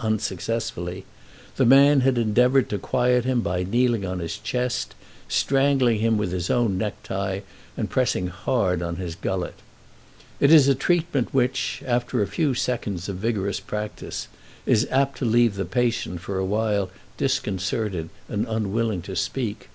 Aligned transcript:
unsuccessfully, 0.00 1.06
the 1.56 1.64
man 1.64 2.00
had 2.00 2.18
endeavoured 2.18 2.68
to 2.68 2.76
quiet 2.76 3.24
him 3.24 3.40
by 3.40 3.62
kneeling 3.62 4.04
on 4.04 4.18
his 4.18 4.36
chest, 4.36 4.94
strangling 5.26 6.00
him 6.00 6.18
with 6.18 6.32
his 6.32 6.50
own 6.50 6.76
necktie, 6.76 7.40
and 7.78 7.88
pressing 7.88 8.26
hard 8.26 8.82
on 8.82 8.96
his 8.96 9.14
gullet. 9.14 9.54
It 10.38 10.52
is 10.52 10.68
a 10.68 10.74
treatment 10.74 11.32
which, 11.32 11.82
after 11.86 12.20
a 12.20 12.26
few 12.26 12.52
seconds 12.52 13.08
of 13.08 13.16
vigorous 13.16 13.58
practice, 13.58 14.28
is 14.66 14.86
apt 14.90 15.16
to 15.20 15.24
leave 15.24 15.54
the 15.54 15.64
patient 15.64 16.20
for 16.20 16.36
a 16.36 16.44
while 16.44 16.90
disconcerted 17.16 18.10
and 18.28 18.44
unwilling 18.46 19.00
to 19.00 19.16
speak. 19.16 19.70